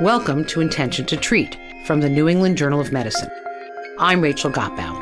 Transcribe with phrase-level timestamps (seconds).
[0.00, 3.30] Welcome to Intention to Treat from the New England Journal of Medicine.
[3.96, 4.98] I'm Rachel Gottbaum.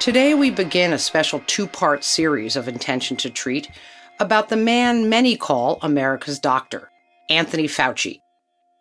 [0.00, 3.68] Today, we begin a special two part series of Intention to Treat
[4.18, 6.90] about the man many call America's doctor,
[7.28, 8.22] Anthony Fauci.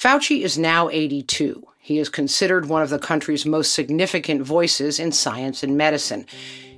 [0.02, 1.62] Fauci is now 82.
[1.82, 6.26] He is considered one of the country's most significant voices in science and medicine.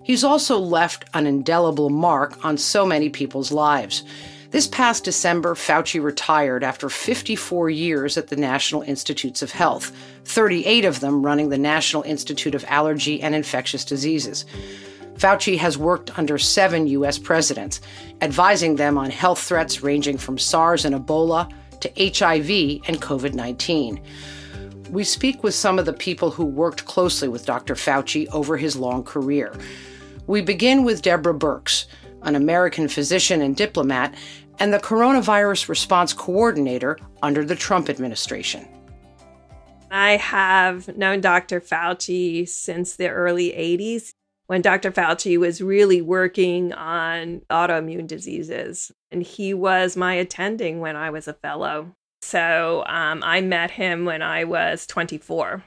[0.03, 4.03] He's also left an indelible mark on so many people's lives.
[4.53, 9.91] This past December, Fauci retired after 54 years at the National Institutes of Health,
[10.25, 14.45] 38 of them running the National Institute of Allergy and Infectious Diseases.
[15.15, 17.17] Fauci has worked under seven U.S.
[17.17, 17.81] presidents,
[18.21, 23.99] advising them on health threats ranging from SARS and Ebola to HIV and COVID 19.
[24.91, 27.73] We speak with some of the people who worked closely with Dr.
[27.73, 29.51] Fauci over his long career.
[30.27, 31.87] We begin with Deborah Birx,
[32.23, 34.15] an American physician and diplomat,
[34.59, 38.67] and the coronavirus response coordinator under the Trump administration.
[39.91, 41.61] I have known Dr.
[41.61, 44.13] Fauci since the early 80s
[44.47, 44.91] when Dr.
[44.91, 48.91] Fauci was really working on autoimmune diseases.
[49.11, 51.95] And he was my attending when I was a fellow.
[52.21, 55.63] So um, I met him when I was 24.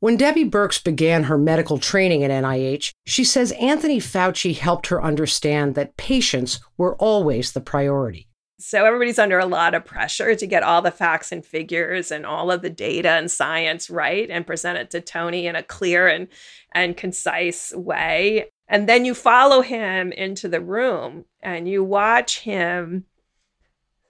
[0.00, 5.02] When Debbie Birx began her medical training at NIH, she says Anthony Fauci helped her
[5.02, 8.27] understand that patients were always the priority.
[8.60, 12.26] So everybody's under a lot of pressure to get all the facts and figures and
[12.26, 16.08] all of the data and science right and present it to Tony in a clear
[16.08, 16.26] and
[16.72, 18.50] and concise way.
[18.66, 23.04] And then you follow him into the room and you watch him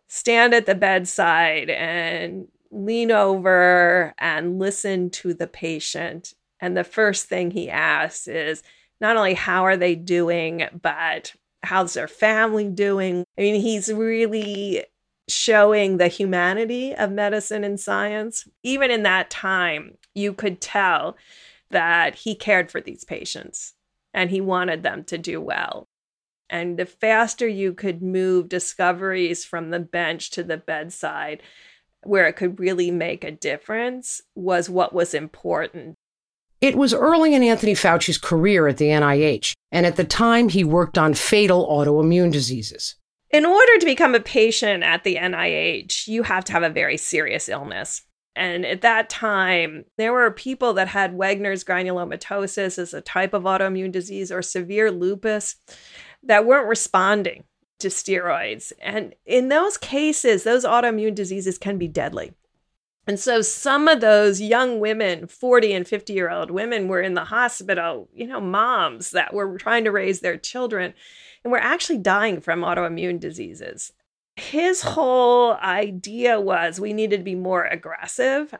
[0.07, 6.33] stand at the bedside and lean over and listen to the patient.
[6.59, 8.63] And the first thing he asks is
[9.01, 13.25] not only how are they doing, but how's their family doing?
[13.39, 14.85] I mean, he's really
[15.29, 18.49] showing the humanity of medicine and science.
[18.63, 21.17] Even in that time, you could tell
[21.71, 23.75] that he cared for these patients
[24.15, 25.87] and he wanted them to do well.
[26.51, 31.43] And the faster you could move discoveries from the bench to the bedside,
[32.05, 35.97] where it could really make a difference, was what was important.
[36.61, 40.65] It was early in Anthony Fauci's career at the NIH, and at the time he
[40.65, 42.97] worked on fatal autoimmune diseases.
[43.31, 46.97] In order to become a patient at the NIH, you have to have a very
[46.97, 48.03] serious illness.
[48.35, 53.43] And at that time, there were people that had Wegener's granulomatosis as a type of
[53.43, 55.57] autoimmune disease or severe lupus
[56.23, 57.45] that weren't responding
[57.81, 58.73] to steroids.
[58.81, 62.33] And in those cases, those autoimmune diseases can be deadly.
[63.09, 67.15] And so some of those young women, 40 and 50 year old women, were in
[67.15, 70.93] the hospital, you know, moms that were trying to raise their children
[71.43, 73.93] and were actually dying from autoimmune diseases.
[74.37, 78.55] His whole idea was we needed to be more aggressive.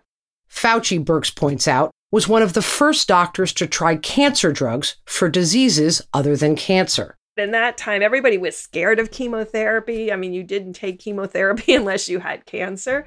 [0.51, 5.29] Fauci, Birx points out, was one of the first doctors to try cancer drugs for
[5.29, 7.17] diseases other than cancer.
[7.37, 10.11] In that time, everybody was scared of chemotherapy.
[10.11, 13.07] I mean, you didn't take chemotherapy unless you had cancer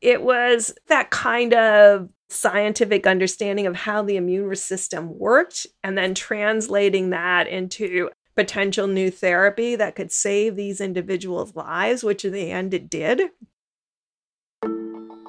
[0.00, 6.14] it was that kind of scientific understanding of how the immune system worked and then
[6.14, 12.50] translating that into potential new therapy that could save these individuals' lives, which in the
[12.50, 13.30] end it did.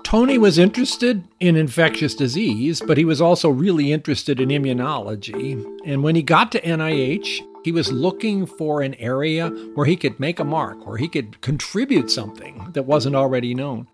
[0.03, 5.63] Tony was interested in infectious disease, but he was also really interested in immunology.
[5.85, 10.19] And when he got to NIH, he was looking for an area where he could
[10.19, 13.87] make a mark, where he could contribute something that wasn't already known.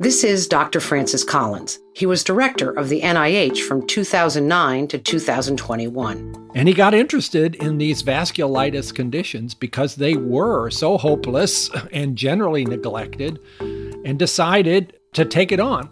[0.00, 0.80] This is Dr.
[0.80, 1.78] Francis Collins.
[1.94, 6.50] He was director of the NIH from 2009 to 2021.
[6.52, 12.64] And he got interested in these vasculitis conditions because they were so hopeless and generally
[12.64, 15.88] neglected and decided to take it on.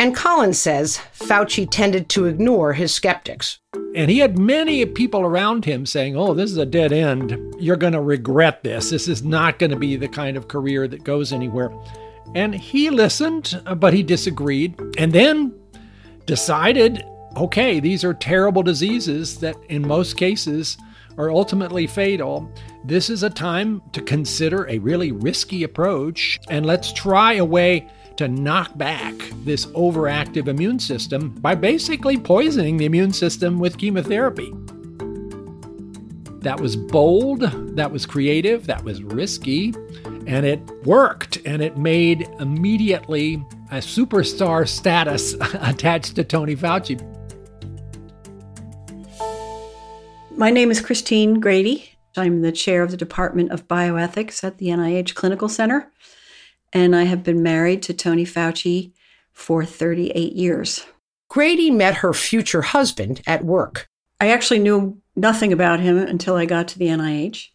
[0.00, 3.58] And Collins says Fauci tended to ignore his skeptics.
[3.94, 7.36] And he had many people around him saying, Oh, this is a dead end.
[7.60, 8.88] You're going to regret this.
[8.88, 11.70] This is not going to be the kind of career that goes anywhere.
[12.34, 15.54] And he listened, but he disagreed, and then
[16.26, 17.04] decided
[17.36, 20.78] okay, these are terrible diseases that in most cases
[21.18, 22.50] are ultimately fatal.
[22.84, 27.88] This is a time to consider a really risky approach, and let's try a way
[28.16, 34.52] to knock back this overactive immune system by basically poisoning the immune system with chemotherapy.
[36.40, 37.40] That was bold,
[37.74, 39.72] that was creative, that was risky,
[40.26, 43.34] and it worked, and it made immediately
[43.70, 47.00] a superstar status attached to Tony Fauci.
[50.36, 51.90] My name is Christine Grady.
[52.16, 55.90] I'm the chair of the Department of Bioethics at the NIH Clinical Center,
[56.72, 58.92] and I have been married to Tony Fauci
[59.32, 60.86] for 38 years.
[61.28, 63.88] Grady met her future husband at work.
[64.20, 67.48] I actually knew nothing about him until I got to the NIH.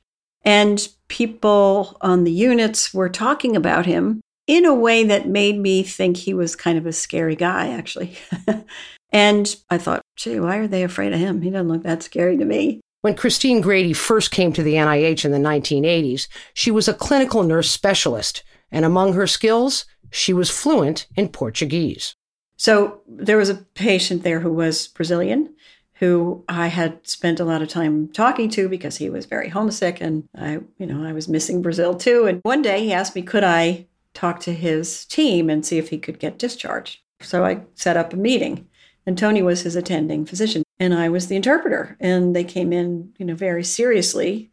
[0.44, 5.84] And people on the units were talking about him in a way that made me
[5.84, 8.18] think he was kind of a scary guy, actually.
[9.12, 11.42] and I thought, gee, why are they afraid of him?
[11.42, 12.82] He doesn't look that scary to me.
[13.02, 17.44] When Christine Grady first came to the NIH in the 1980s, she was a clinical
[17.44, 22.16] nurse specialist, and among her skills, she was fluent in Portuguese.
[22.58, 25.54] So there was a patient there who was Brazilian,
[26.00, 30.00] who I had spent a lot of time talking to because he was very homesick
[30.00, 32.26] and I, you know, I was missing Brazil too.
[32.26, 35.90] And one day he asked me, could I talk to his team and see if
[35.90, 37.00] he could get discharged?
[37.20, 38.66] So I set up a meeting
[39.06, 41.98] and Tony was his attending physician and I was the interpreter.
[42.00, 44.52] And they came in, you know, very seriously.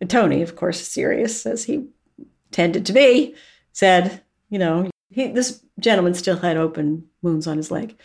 [0.00, 1.88] And Tony, of course, serious as he
[2.52, 3.34] tended to be,
[3.74, 7.98] said, you know, he, this gentleman still had open wounds on his leg.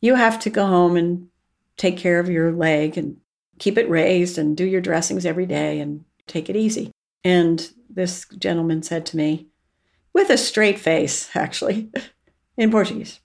[0.00, 1.28] You have to go home and
[1.78, 3.16] take care of your leg and
[3.58, 6.92] keep it raised and do your dressings every day and take it easy.
[7.24, 9.46] And this gentleman said to me,
[10.12, 11.90] with a straight face, actually,
[12.56, 13.20] in Portuguese,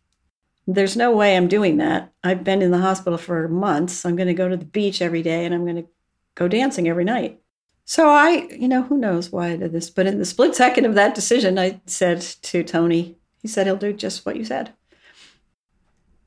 [0.65, 2.13] There's no way I'm doing that.
[2.23, 4.05] I've been in the hospital for months.
[4.05, 5.89] I'm going to go to the beach every day and I'm going to
[6.35, 7.41] go dancing every night.
[7.85, 10.85] So I, you know, who knows why I did this, but in the split second
[10.85, 14.73] of that decision, I said to Tony, he said he'll do just what you said.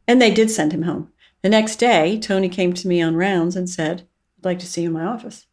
[0.07, 1.13] And they did send him home.
[1.47, 4.83] The next day, Tony came to me on rounds and said, I'd like to see
[4.83, 5.47] you in my office.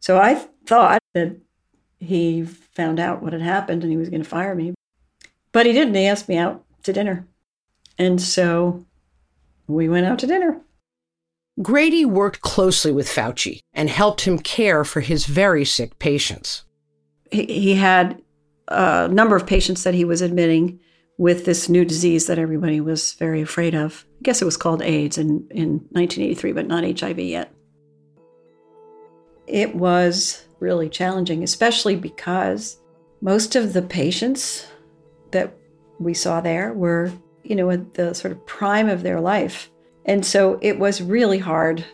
[0.00, 1.36] So I thought that
[2.00, 4.72] he found out what had happened and he was going to fire me.
[5.52, 5.96] But he didn't.
[5.96, 7.26] He asked me out to dinner.
[7.98, 8.86] And so
[9.66, 10.62] we went out to dinner.
[11.60, 16.64] Grady worked closely with Fauci and helped him care for his very sick patients.
[17.30, 18.22] He, he had
[18.68, 20.80] a number of patients that he was admitting
[21.16, 24.04] with this new disease that everybody was very afraid of.
[24.20, 27.54] I guess it was called AIDS in, in 1983, but not HIV yet.
[29.46, 32.78] It was really challenging, especially because
[33.20, 34.66] most of the patients
[35.30, 35.56] that
[36.00, 37.12] we saw there were,
[37.42, 39.70] you know, at the sort of prime of their life.
[40.06, 41.84] And so it was really hard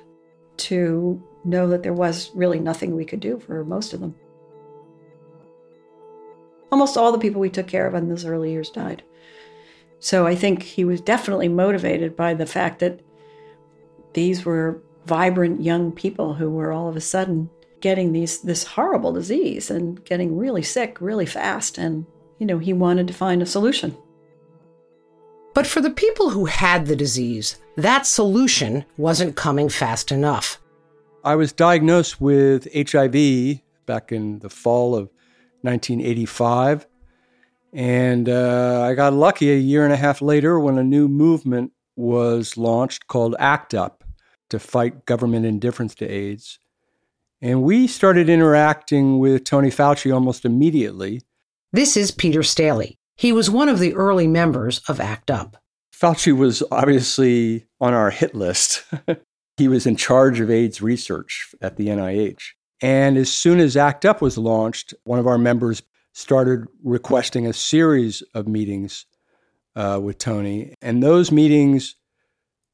[0.59, 4.15] to know that there was really nothing we could do for most of them.
[6.73, 9.03] Almost all the people we took care of in those early years died.
[10.01, 13.01] So I think he was definitely motivated by the fact that
[14.15, 17.51] these were vibrant young people who were all of a sudden
[17.81, 22.05] getting these this horrible disease and getting really sick really fast and
[22.39, 23.97] you know he wanted to find a solution.
[25.55, 30.61] But for the people who had the disease, that solution wasn't coming fast enough.
[31.25, 35.11] I was diagnosed with HIV back in the fall of
[35.63, 36.87] 1985.
[37.73, 41.73] And uh, I got lucky a year and a half later when a new movement
[41.97, 44.05] was launched called ACT UP
[44.51, 46.59] to fight government indifference to AIDS.
[47.41, 51.23] And we started interacting with Tony Fauci almost immediately.
[51.73, 52.99] This is Peter Staley.
[53.17, 55.57] He was one of the early members of ACT UP.
[55.95, 58.85] Fauci was obviously on our hit list.
[59.57, 62.43] he was in charge of AIDS research at the NIH.
[62.83, 67.53] And as soon as ACT UP was launched, one of our members started requesting a
[67.53, 69.07] series of meetings
[69.77, 70.75] uh, with Tony.
[70.83, 71.97] And those meetings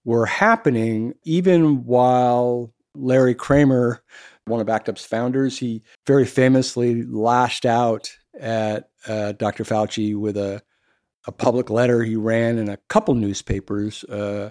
[0.05, 4.03] were happening even while Larry Kramer,
[4.47, 9.65] one of ACT UP's founders, he very famously lashed out at uh, Dr.
[9.65, 10.63] Fauci with a,
[11.27, 14.05] a public letter he ran in a couple newspapers.
[14.05, 14.51] Uh,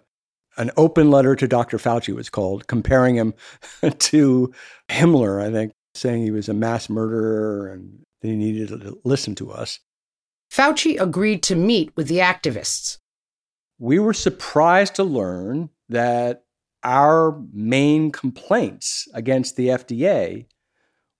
[0.57, 1.77] an open letter to Dr.
[1.77, 3.33] Fauci was called, comparing him
[3.99, 4.53] to
[4.89, 9.51] Himmler, I think, saying he was a mass murderer and he needed to listen to
[9.51, 9.79] us.
[10.51, 12.99] Fauci agreed to meet with the activists.
[13.77, 16.43] We were surprised to learn that
[16.83, 20.45] our main complaints against the FDA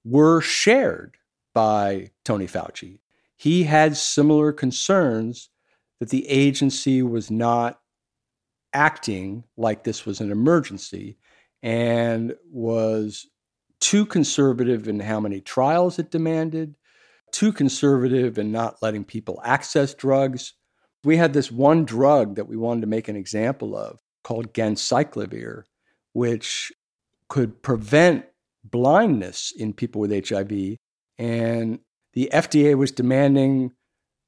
[0.04, 1.18] were shared
[1.54, 3.00] by Tony Fauci.
[3.36, 5.50] He had similar concerns
[6.00, 7.80] that the agency was not
[8.74, 11.18] acting like this was an emergency
[11.64, 13.28] and was
[13.80, 16.76] too conservative in how many trials it demanded,
[17.36, 20.54] too conservative in not letting people access drugs.
[21.04, 25.64] We had this one drug that we wanted to make an example of called ganciclovir,
[26.14, 26.72] which
[27.28, 28.26] could prevent
[28.64, 30.78] blindness in people with HIV.
[31.18, 31.80] And
[32.14, 33.74] the FDA was demanding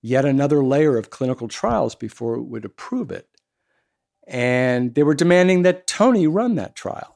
[0.01, 3.29] yet another layer of clinical trials before it would approve it.
[4.27, 7.15] And they were demanding that Tony run that trial.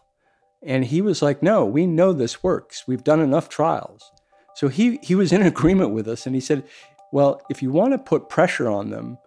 [0.64, 2.86] And he was like, No, we know this works.
[2.88, 4.10] We've done enough trials.
[4.56, 6.26] So he, he was in agreement with us.
[6.26, 6.64] And he said,
[7.12, 9.18] Well, if you want to put pressure on them,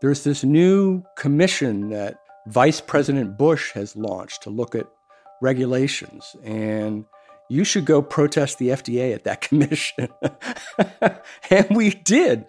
[0.00, 2.16] there's this new commission that
[2.48, 4.86] Vice President Bush has launched to look at
[5.40, 6.34] regulations.
[6.44, 7.04] And
[7.48, 10.08] you should go protest the FDA at that commission.
[11.50, 12.46] and we did.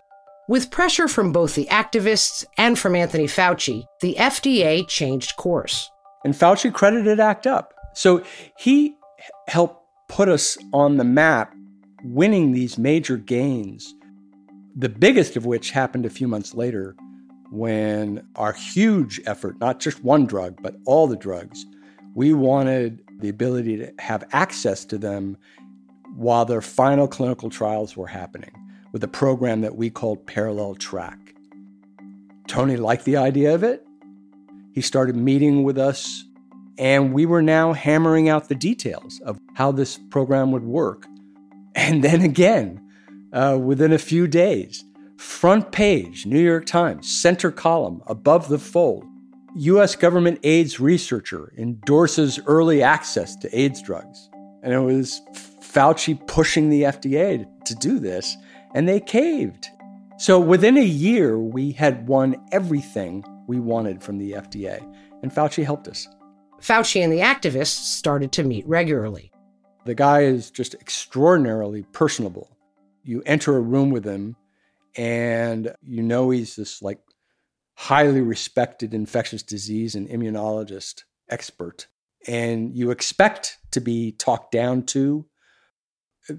[0.48, 5.90] With pressure from both the activists and from Anthony Fauci, the FDA changed course.
[6.26, 7.74] And Fauci credited ACT UP.
[7.94, 8.24] So
[8.58, 8.96] he
[9.48, 11.54] helped put us on the map,
[12.04, 13.94] winning these major gains,
[14.76, 16.96] the biggest of which happened a few months later
[17.52, 21.66] when our huge effort, not just one drug, but all the drugs,
[22.16, 25.38] we wanted the ability to have access to them
[26.16, 28.52] while their final clinical trials were happening
[28.92, 31.18] with a program that we called Parallel Track.
[32.48, 33.86] Tony liked the idea of it.
[34.74, 36.24] He started meeting with us,
[36.78, 41.08] and we were now hammering out the details of how this program would work.
[41.76, 42.80] And then again,
[43.32, 44.84] uh, within a few days,
[45.18, 49.06] front page, New York Times, center column, above the fold,
[49.56, 49.96] U.S.
[49.96, 54.30] government AIDS researcher endorses early access to AIDS drugs.
[54.64, 55.22] And it was
[55.62, 58.38] Fauci pushing the FDA to do this,
[58.74, 59.68] and they caved.
[60.18, 64.82] So within a year, we had won everything we wanted from the FDA,
[65.22, 66.08] and Fauci helped us.
[66.62, 69.33] Fauci and the activists started to meet regularly.
[69.86, 72.50] The guy is just extraordinarily personable.
[73.04, 74.36] You enter a room with him,
[74.96, 77.00] and you know he's this like
[77.76, 81.88] highly respected infectious disease and immunologist expert.
[82.28, 85.26] And you expect to be talked down to.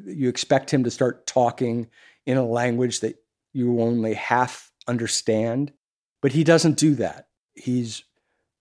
[0.07, 1.91] You expect him to start talking
[2.25, 3.17] in a language that
[3.53, 5.73] you only half understand.
[6.23, 7.29] But he doesn't do that.
[7.55, 8.05] He's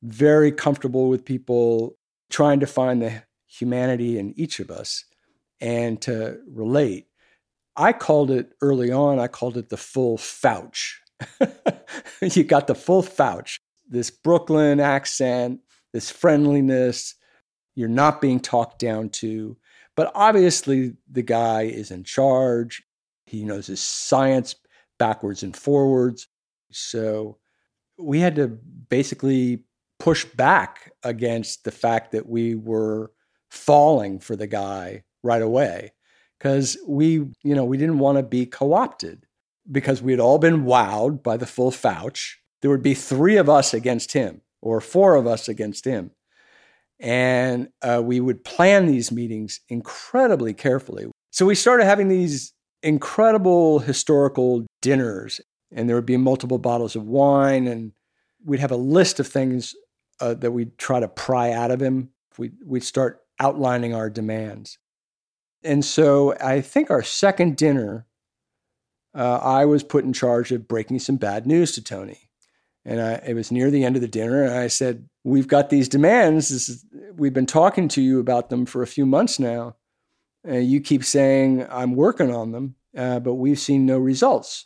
[0.01, 1.97] very comfortable with people
[2.29, 3.23] trying to find the
[3.57, 5.05] humanity in each of us
[5.61, 7.07] and to relate.
[7.75, 10.95] I called it early on, I called it the full fouch.
[12.21, 17.15] you got the full fouch, this Brooklyn accent, this friendliness.
[17.75, 19.57] You're not being talked down to.
[19.95, 22.83] But obviously, the guy is in charge.
[23.25, 24.55] He knows his science
[24.99, 26.27] backwards and forwards.
[26.71, 27.37] So
[27.97, 29.63] we had to basically
[29.99, 33.11] push back against the fact that we were
[33.53, 35.93] falling for the guy right away
[36.37, 39.25] because we, you know, we didn't want to be co opted
[39.71, 42.35] because we had all been wowed by the full Fouch.
[42.61, 46.11] There would be three of us against him or four of us against him.
[46.99, 51.11] And uh, we would plan these meetings incredibly carefully.
[51.31, 55.41] So we started having these incredible historical dinners,
[55.71, 57.91] and there would be multiple bottles of wine, and
[58.45, 59.73] we'd have a list of things
[60.19, 62.09] uh, that we'd try to pry out of him.
[62.37, 64.77] We'd, we'd start outlining our demands.
[65.63, 68.07] And so I think our second dinner
[69.15, 72.29] uh, I was put in charge of breaking some bad news to Tony.
[72.85, 75.69] And I, it was near the end of the dinner, and I said, We've got
[75.69, 76.51] these demands.
[76.51, 76.85] Is,
[77.15, 79.77] we've been talking to you about them for a few months now.
[80.43, 84.65] And you keep saying, I'm working on them, uh, but we've seen no results.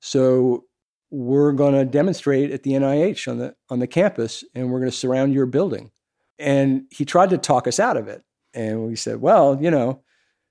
[0.00, 0.64] So
[1.10, 4.90] we're going to demonstrate at the NIH on the, on the campus, and we're going
[4.90, 5.92] to surround your building.
[6.44, 8.22] And he tried to talk us out of it.
[8.52, 10.02] And we said, Well, you know,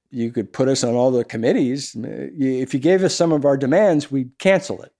[0.09, 1.95] you could put us on all the committees.
[1.95, 4.91] If you gave us some of our demands, we'd cancel it.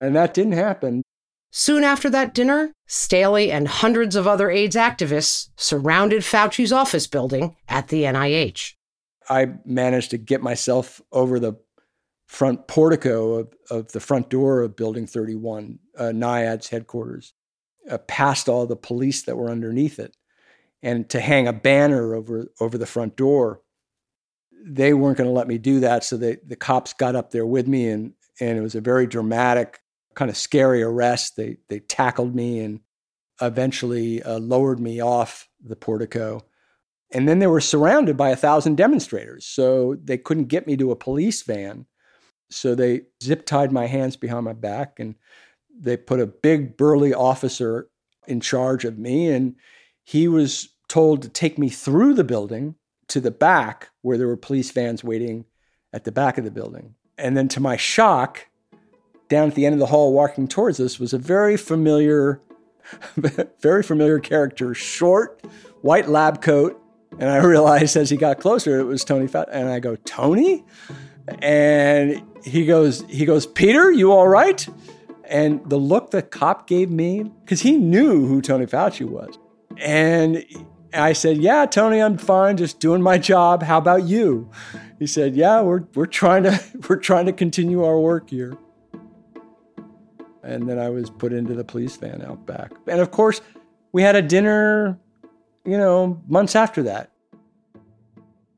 [0.00, 1.02] And that didn't happen.
[1.52, 7.56] Soon after that dinner, Staley and hundreds of other AIDS activists surrounded Fauci's office building
[7.68, 8.74] at the NIH.
[9.28, 11.54] I managed to get myself over the
[12.26, 17.34] front portico of, of the front door of Building 31, uh, NIAID's headquarters,
[17.88, 20.16] uh, past all the police that were underneath it,
[20.82, 23.60] and to hang a banner over, over the front door
[24.64, 26.04] they weren't going to let me do that.
[26.04, 29.06] So they, the cops got up there with me, and and it was a very
[29.06, 29.80] dramatic,
[30.14, 31.36] kind of scary arrest.
[31.36, 32.80] They they tackled me and
[33.40, 36.44] eventually uh, lowered me off the portico.
[37.12, 40.92] And then they were surrounded by a thousand demonstrators, so they couldn't get me to
[40.92, 41.86] a police van.
[42.50, 45.16] So they zip tied my hands behind my back, and
[45.76, 47.88] they put a big burly officer
[48.28, 49.56] in charge of me, and
[50.10, 52.74] he was told to take me through the building
[53.06, 55.44] to the back where there were police vans waiting
[55.92, 56.96] at the back of the building.
[57.16, 58.48] And then to my shock,
[59.28, 62.40] down at the end of the hall walking towards us was a very familiar,
[63.60, 65.44] very familiar character, short,
[65.82, 66.82] white lab coat.
[67.20, 69.48] And I realized as he got closer, it was Tony Fat.
[69.52, 70.64] And I go, Tony?
[71.40, 74.66] And he goes, he goes, Peter, you all right?
[75.26, 79.38] And the look the cop gave me, because he knew who Tony Fauci was.
[79.80, 80.44] And
[80.92, 83.62] I said, "Yeah, Tony, I'm fine, just doing my job.
[83.62, 84.50] How about you?"
[84.98, 88.56] He said, "Yeah, we're we're trying to we're trying to continue our work here."
[90.42, 92.72] And then I was put into the police van out back.
[92.86, 93.40] And of course,
[93.92, 94.98] we had a dinner,
[95.64, 97.10] you know, months after that.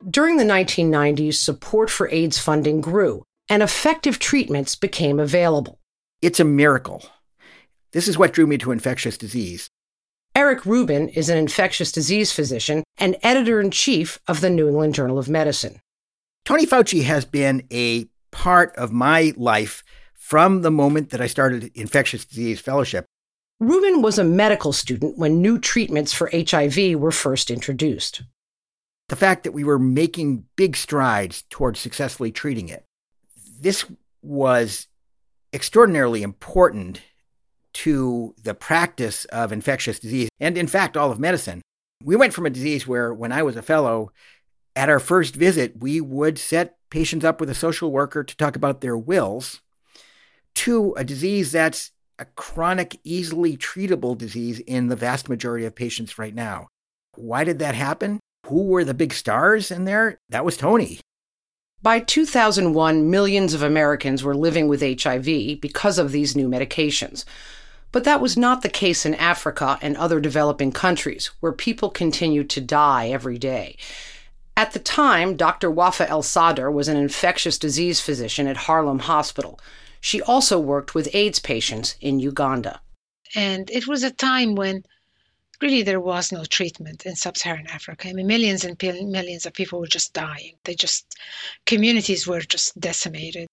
[0.09, 5.79] During the 1990s, support for AIDS funding grew and effective treatments became available.
[6.23, 7.05] It's a miracle.
[7.93, 9.69] This is what drew me to infectious disease.
[10.35, 14.95] Eric Rubin is an infectious disease physician and editor in chief of the New England
[14.95, 15.81] Journal of Medicine.
[16.47, 19.85] Tony Fauci has been a part of my life
[20.15, 23.05] from the moment that I started infectious disease fellowship.
[23.61, 28.23] Rubin was a medical student when new treatments for HIV were first introduced.
[29.11, 32.87] The fact that we were making big strides towards successfully treating it.
[33.61, 33.85] This
[34.23, 34.89] was
[35.53, 37.03] extraordinarily important
[37.75, 41.63] to the practice of infectious disease and, in fact, all of medicine.
[42.05, 44.13] We went from a disease where, when I was a fellow,
[44.75, 48.57] at our first visit, we would set patients up with a social worker to talk
[48.57, 49.61] about their wills,
[50.55, 56.19] to a disease that's a chronic, easily treatable disease in the vast majority of patients
[56.19, 56.69] right now.
[57.17, 58.21] Why did that happen?
[58.47, 60.19] Who were the big stars in there?
[60.29, 61.01] That was Tony.
[61.83, 67.25] By 2001, millions of Americans were living with HIV because of these new medications.
[67.93, 72.51] But that was not the case in Africa and other developing countries, where people continued
[72.51, 73.77] to die every day.
[74.57, 75.71] At the time, Dr.
[75.71, 79.61] Wafa El Sadr was an infectious disease physician at Harlem Hospital.
[80.01, 82.81] She also worked with AIDS patients in Uganda.
[83.35, 84.85] And it was a time when
[85.63, 88.09] really there was no treatment in sub-Saharan Africa.
[88.09, 90.55] I mean, millions and millions of people were just dying.
[90.65, 91.17] They just
[91.67, 93.47] communities were just decimated.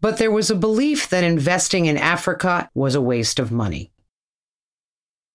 [0.00, 3.90] But there was a belief that investing in Africa was a waste of money.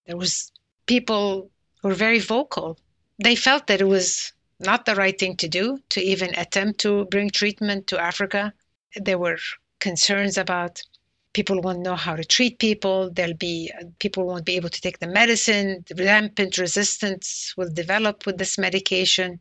[0.06, 0.52] There was
[0.86, 1.50] people
[1.80, 2.78] who were very vocal.
[3.22, 7.04] They felt that it was not the right thing to do to even attempt to
[7.06, 8.52] bring treatment to Africa.
[8.94, 9.38] There were
[9.80, 10.82] concerns about
[11.32, 13.10] people won't know how to treat people.
[13.10, 15.84] There'll be people won't be able to take the medicine.
[15.88, 19.40] The rampant resistance will develop with this medication.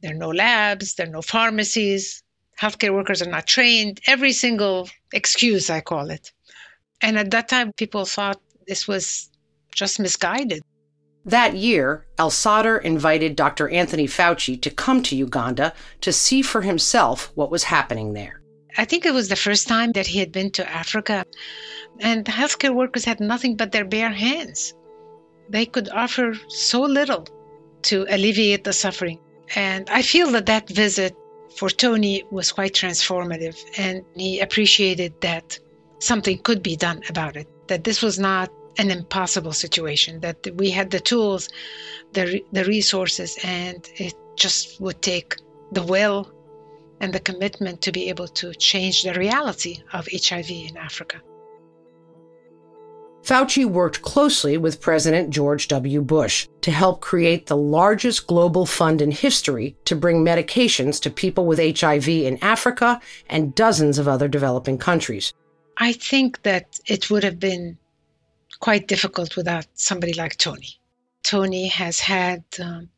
[0.00, 0.94] There are no labs.
[0.94, 2.22] There are no pharmacies
[2.60, 6.32] healthcare workers are not trained, every single excuse, I call it.
[7.00, 9.30] And at that time, people thought this was
[9.74, 10.62] just misguided.
[11.24, 13.68] That year, El Sadr invited Dr.
[13.68, 18.42] Anthony Fauci to come to Uganda to see for himself what was happening there.
[18.76, 21.24] I think it was the first time that he had been to Africa,
[22.00, 24.74] and the healthcare workers had nothing but their bare hands.
[25.48, 27.26] They could offer so little
[27.82, 29.18] to alleviate the suffering.
[29.54, 31.14] And I feel that that visit
[31.56, 35.58] for Tony was quite transformative, and he appreciated that
[35.98, 40.70] something could be done about it, that this was not an impossible situation, that we
[40.70, 41.48] had the tools,
[42.12, 45.36] the, the resources, and it just would take
[45.72, 46.32] the will
[47.00, 51.20] and the commitment to be able to change the reality of HIV in Africa.
[53.22, 56.02] Fauci worked closely with President George W.
[56.02, 61.46] Bush to help create the largest global fund in history to bring medications to people
[61.46, 65.32] with HIV in Africa and dozens of other developing countries.
[65.76, 67.78] I think that it would have been
[68.58, 70.80] quite difficult without somebody like Tony.
[71.22, 72.90] Tony has had um,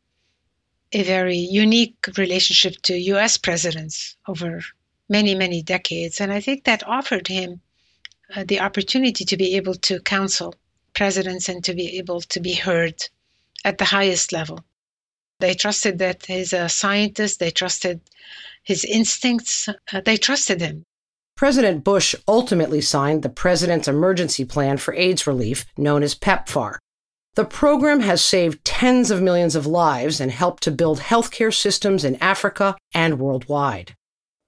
[0.91, 4.61] a very unique relationship to US presidents over
[5.07, 7.61] many, many decades, and I think that offered him
[8.33, 10.55] uh, the opportunity to be able to counsel
[10.93, 12.95] presidents and to be able to be heard
[13.63, 14.59] at the highest level.
[15.39, 17.99] They trusted that he's a scientist, they trusted
[18.63, 20.85] his instincts, uh, they trusted him.
[21.35, 26.77] President Bush ultimately signed the President's Emergency Plan for AIDS Relief, known as PEPFAR.
[27.35, 32.05] The program has saved tens of millions of lives and helped to build healthcare systems
[32.05, 33.93] in Africa and worldwide.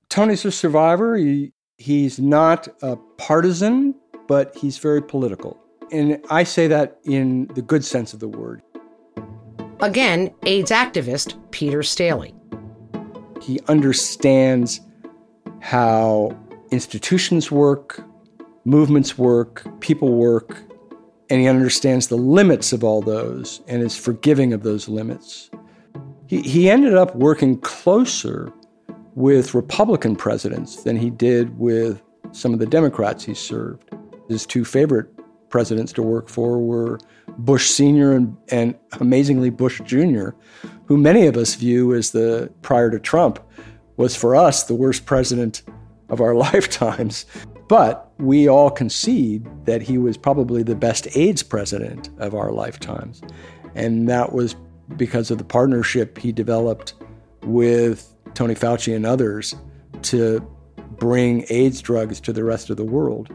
[0.10, 1.18] Tony's a survivor.
[1.18, 3.94] He He's not a partisan,
[4.28, 5.60] but he's very political.
[5.92, 8.63] And I say that in the good sense of the word.
[9.80, 12.34] Again, AIDS activist Peter Staley.
[13.44, 14.82] He understands
[15.62, 16.36] how
[16.72, 18.04] institutions work,
[18.66, 20.63] movements work, people work,
[21.30, 25.52] and he understands the limits of all those and is forgiving of those limits.
[26.26, 28.52] He, he ended up working closer
[29.17, 32.03] with Republican presidents than he did with
[32.34, 33.89] some of the Democrats he served.
[34.30, 35.08] His two favorite
[35.49, 36.99] presidents to work for were
[37.39, 38.13] Bush Sr.
[38.13, 40.30] and, and amazingly Bush Jr.,
[40.86, 43.39] who many of us view as the, prior to Trump,
[43.95, 45.63] was for us the worst president
[46.10, 47.25] of our lifetimes.
[47.67, 53.23] But we all concede that he was probably the best AIDS president of our lifetimes.
[53.73, 54.56] And that was
[54.95, 56.93] because of the partnership he developed
[57.41, 59.56] with Tony Fauci and others
[60.04, 60.39] to
[61.00, 63.34] bring AIDS drugs to the rest of the world.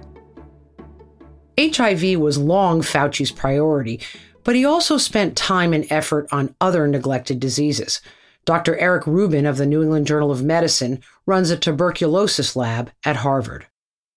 [1.59, 4.01] HIV was long Fauci's priority,
[4.45, 8.01] but he also spent time and effort on other neglected diseases.
[8.45, 8.77] Dr.
[8.79, 13.67] Eric Rubin of the New England Journal of Medicine runs a tuberculosis lab at Harvard.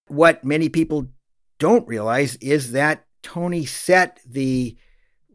[0.08, 1.08] What many people
[1.58, 4.78] don't realize is that Tony set the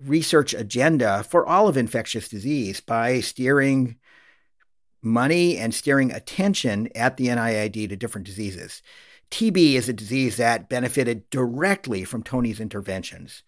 [0.01, 3.97] research agenda for all of infectious disease by steering
[5.03, 8.83] money and steering attention at the NIAID to different diseases.
[9.31, 13.43] TB is a disease that benefited directly from Tony's interventions.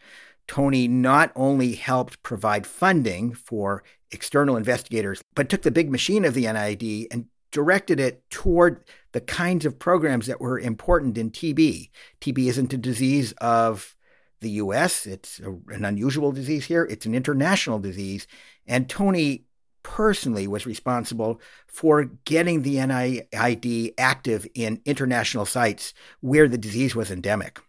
[0.47, 6.35] Tony not only helped provide funding for external investigators, but took the big machine of
[6.35, 11.91] the NIAID and directed it toward the kinds of programs that were important in TB.
[12.21, 13.95] TB isn't a disease of
[14.41, 18.27] the US, it's a, an unusual disease here, it's an international disease.
[18.67, 19.45] And Tony
[19.83, 27.11] personally was responsible for getting the NIAID active in international sites where the disease was
[27.11, 27.61] endemic.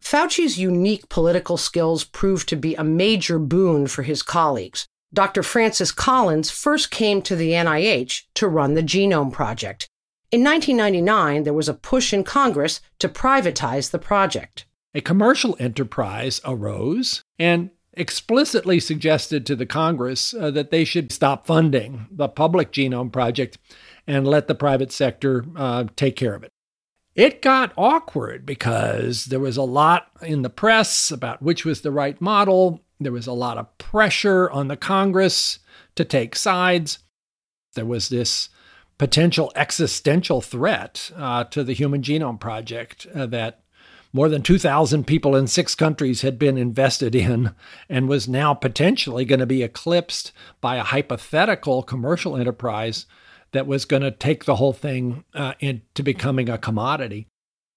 [0.00, 4.86] Fauci's unique political skills proved to be a major boon for his colleagues.
[5.14, 5.42] Dr.
[5.42, 9.88] Francis Collins first came to the NIH to run the Genome Project.
[10.30, 14.66] In 1999, there was a push in Congress to privatize the project.
[14.92, 21.46] A commercial enterprise arose, and explicitly suggested to the Congress uh, that they should stop
[21.46, 23.58] funding the public genome project
[24.06, 26.50] and let the private sector uh, take care of it.
[27.14, 31.92] It got awkward because there was a lot in the press about which was the
[31.92, 32.82] right model.
[32.98, 35.60] There was a lot of pressure on the Congress
[35.94, 36.98] to take sides.
[37.74, 38.48] There was this
[38.98, 43.63] potential existential threat uh, to the Human Genome Project uh, that
[44.14, 47.52] more than 2,000 people in six countries had been invested in
[47.88, 53.06] and was now potentially going to be eclipsed by a hypothetical commercial enterprise
[53.50, 57.26] that was going to take the whole thing uh, into becoming a commodity.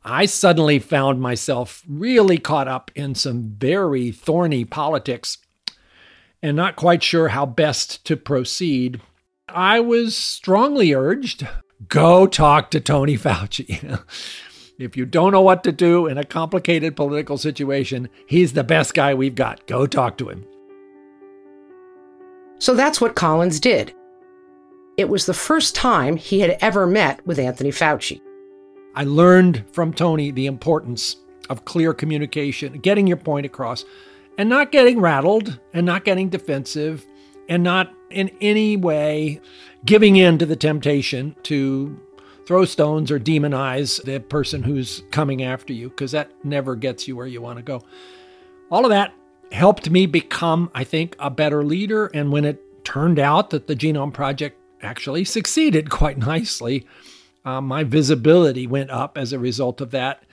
[0.03, 5.39] I suddenly found myself really caught up in some very thorny politics
[6.43, 9.01] and not quite sure how best to proceed.
[9.49, 11.47] I was strongly urged
[11.87, 14.01] go talk to Tony Fauci.
[14.79, 18.93] If you don't know what to do in a complicated political situation, he's the best
[18.93, 19.65] guy we've got.
[19.65, 20.45] Go talk to him.
[22.59, 23.95] So that's what Collins did.
[24.95, 28.21] It was the first time he had ever met with Anthony Fauci.
[28.95, 31.17] I learned from Tony the importance
[31.49, 33.83] of clear communication, getting your point across,
[34.37, 37.05] and not getting rattled and not getting defensive
[37.49, 39.41] and not in any way
[39.85, 41.99] giving in to the temptation to
[42.47, 47.13] throw stones or demonize the person who's coming after you, because that never gets you
[47.13, 47.83] where you want to go.
[48.71, 49.13] All of that
[49.51, 52.05] helped me become, I think, a better leader.
[52.13, 56.87] And when it turned out that the Genome Project actually succeeded quite nicely,
[57.43, 60.23] uh, my visibility went up as a result of that.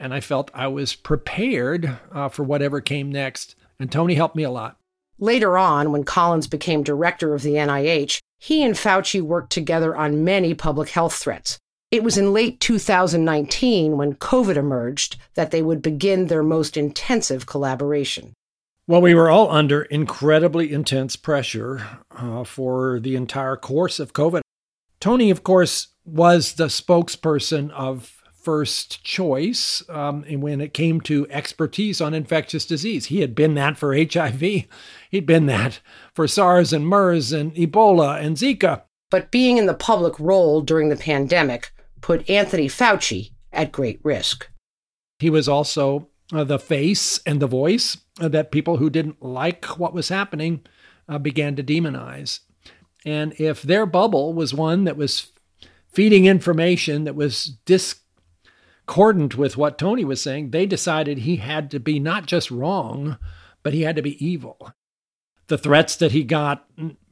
[0.00, 3.56] And I felt I was prepared uh, for whatever came next.
[3.78, 4.78] And Tony helped me a lot.
[5.18, 10.24] Later on, when Collins became director of the NIH, he and Fauci worked together on
[10.24, 11.58] many public health threats.
[11.90, 17.46] It was in late 2019 when COVID emerged that they would begin their most intensive
[17.46, 18.34] collaboration.
[18.86, 24.40] Well, we were all under incredibly intense pressure uh, for the entire course of COVID.
[25.00, 28.17] Tony, of course, was the spokesperson of
[28.48, 33.04] first choice um, when it came to expertise on infectious disease.
[33.04, 35.80] He had been that for HIV, he'd been that
[36.14, 38.84] for SARS and MERS and Ebola and Zika.
[39.10, 44.48] But being in the public role during the pandemic put Anthony Fauci at great risk.
[45.18, 49.78] He was also uh, the face and the voice uh, that people who didn't like
[49.78, 50.62] what was happening
[51.06, 52.40] uh, began to demonize.
[53.04, 55.32] And if their bubble was one that was
[55.92, 57.96] feeding information that was dis
[58.88, 63.18] accordant with what Tony was saying, they decided he had to be not just wrong,
[63.62, 64.72] but he had to be evil.
[65.48, 66.66] The threats that he got,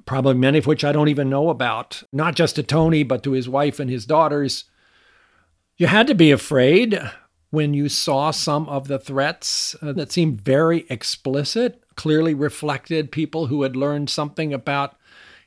[0.06, 3.32] probably many of which I don't even know about, not just to Tony, but to
[3.32, 4.64] his wife and his daughters,
[5.76, 6.98] you had to be afraid
[7.50, 13.48] when you saw some of the threats uh, that seemed very explicit, clearly reflected people
[13.48, 14.96] who had learned something about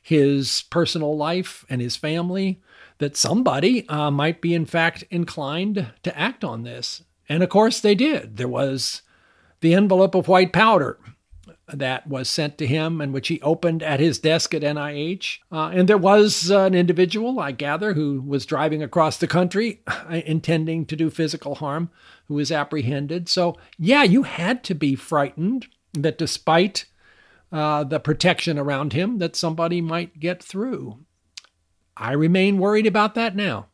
[0.00, 2.60] his personal life and his family
[3.00, 7.02] that somebody uh, might be, in fact, inclined to act on this.
[7.28, 8.36] And of course, they did.
[8.36, 9.02] There was
[9.60, 10.98] the envelope of white powder
[11.72, 15.38] that was sent to him and which he opened at his desk at NIH.
[15.50, 19.80] Uh, and there was uh, an individual, I gather, who was driving across the country
[19.86, 21.90] uh, intending to do physical harm,
[22.26, 23.28] who was apprehended.
[23.28, 26.86] So, yeah, you had to be frightened that despite
[27.52, 30.98] uh, the protection around him that somebody might get through.
[32.00, 33.66] I remain worried about that now.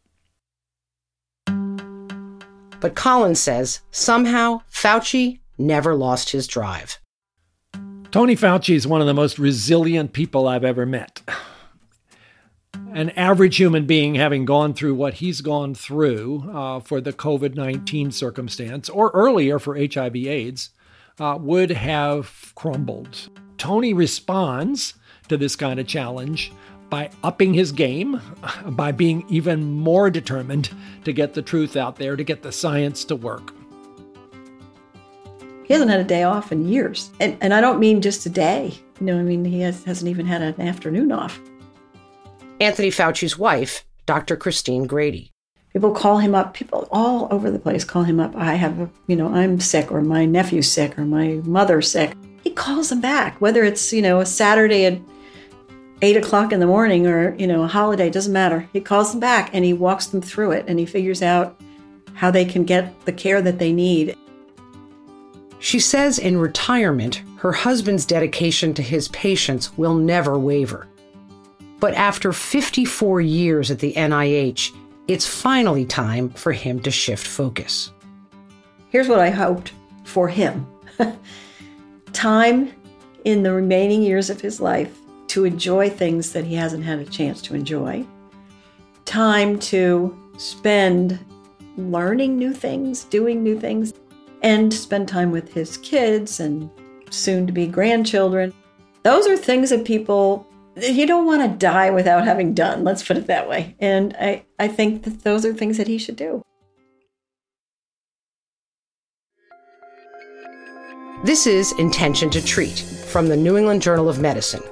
[2.80, 6.98] But Collins says somehow Fauci never lost his drive.
[8.10, 11.22] Tony Fauci is one of the most resilient people I've ever met.
[12.92, 17.54] An average human being having gone through what he's gone through uh, for the COVID
[17.54, 20.70] 19 circumstance, or earlier for HIV/AIDS,
[21.20, 23.28] uh, would have crumbled.
[23.56, 24.94] Tony responds
[25.28, 26.52] to this kind of challenge
[26.88, 28.20] by upping his game,
[28.66, 30.70] by being even more determined
[31.04, 33.52] to get the truth out there, to get the science to work.
[35.66, 37.10] He hasn't had a day off in years.
[37.18, 38.72] And, and I don't mean just a day.
[39.00, 41.40] You know, I mean, he has, hasn't even had an afternoon off.
[42.60, 44.36] Anthony Fauci's wife, Dr.
[44.36, 45.32] Christine Grady.
[45.72, 48.34] People call him up, people all over the place call him up.
[48.34, 52.14] I have, you know, I'm sick, or my nephew's sick, or my mother's sick.
[52.42, 54.98] He calls them back, whether it's, you know, a Saturday at
[56.02, 58.68] eight o'clock in the morning or, you know, a holiday, doesn't matter.
[58.72, 61.60] He calls them back and he walks them through it and he figures out
[62.14, 64.16] how they can get the care that they need.
[65.58, 70.86] She says in retirement, her husband's dedication to his patients will never waver.
[71.80, 74.74] But after 54 years at the NIH,
[75.08, 77.92] it's finally time for him to shift focus.
[78.90, 79.72] Here's what I hoped
[80.04, 80.66] for him
[82.12, 82.72] time
[83.24, 84.98] in the remaining years of his life
[85.36, 88.02] to enjoy things that he hasn't had a chance to enjoy,
[89.04, 91.22] time to spend
[91.76, 93.92] learning new things, doing new things,
[94.40, 96.70] and spend time with his kids and
[97.10, 98.50] soon to be grandchildren.
[99.02, 103.18] Those are things that people you don't want to die without having done, let's put
[103.18, 103.76] it that way.
[103.78, 106.42] And I, I think that those are things that he should do.
[111.24, 114.62] This is Intention to Treat from the New England Journal of Medicine.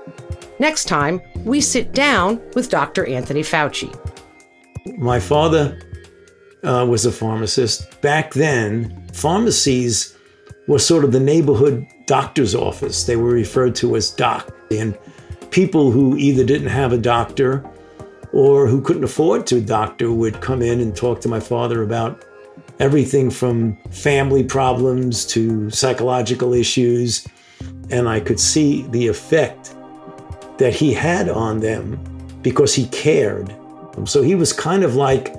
[0.59, 3.07] Next time, we sit down with Dr.
[3.07, 3.93] Anthony Fauci.
[4.99, 5.79] My father
[6.63, 8.01] uh, was a pharmacist.
[8.01, 10.17] Back then, pharmacies
[10.69, 13.05] were sort of the neighborhood doctor's office.
[13.05, 14.55] They were referred to as doc.
[14.71, 14.97] And
[15.51, 17.65] people who either didn't have a doctor
[18.33, 21.83] or who couldn't afford to a doctor would come in and talk to my father
[21.83, 22.25] about
[22.81, 27.27] everything from family problems to psychological issues.
[27.91, 29.74] And I could see the effect
[30.59, 31.99] that he had on them
[32.43, 33.55] because he cared.
[34.05, 35.33] So he was kind of like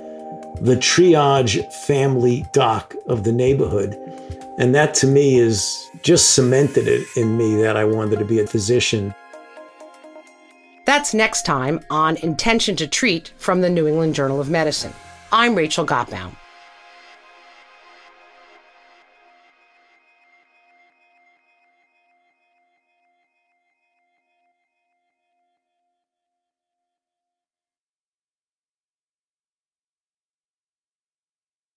[0.60, 3.94] the triage family doc of the neighborhood.
[4.58, 8.40] And that to me is just cemented it in me that I wanted to be
[8.40, 9.14] a physician.
[10.86, 14.94] That's next time on Intention to Treat from the New England Journal of Medicine.
[15.32, 16.36] I'm Rachel Gottbaum.